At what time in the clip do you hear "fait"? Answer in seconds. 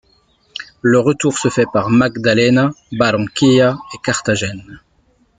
1.49-1.67